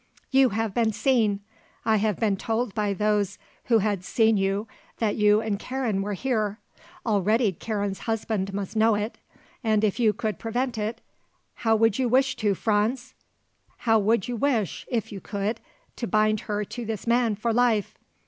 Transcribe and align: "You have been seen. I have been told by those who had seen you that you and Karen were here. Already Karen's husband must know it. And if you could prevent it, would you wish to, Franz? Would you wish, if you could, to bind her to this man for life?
"You 0.31 0.49
have 0.49 0.73
been 0.73 0.91
seen. 0.91 1.41
I 1.85 1.97
have 1.97 2.19
been 2.19 2.35
told 2.35 2.73
by 2.73 2.91
those 2.91 3.37
who 3.65 3.77
had 3.77 4.03
seen 4.03 4.35
you 4.35 4.67
that 4.97 5.15
you 5.15 5.41
and 5.41 5.59
Karen 5.59 6.01
were 6.01 6.15
here. 6.15 6.57
Already 7.05 7.51
Karen's 7.51 7.99
husband 7.99 8.51
must 8.51 8.75
know 8.75 8.95
it. 8.95 9.19
And 9.63 9.83
if 9.83 9.99
you 9.99 10.11
could 10.11 10.39
prevent 10.39 10.75
it, 10.79 11.01
would 11.63 11.99
you 11.99 12.09
wish 12.09 12.35
to, 12.37 12.55
Franz? 12.55 13.13
Would 13.87 14.27
you 14.27 14.37
wish, 14.37 14.87
if 14.89 15.11
you 15.11 15.21
could, 15.21 15.59
to 15.97 16.07
bind 16.07 16.39
her 16.39 16.65
to 16.65 16.83
this 16.83 17.05
man 17.05 17.35
for 17.35 17.53
life? 17.53 17.93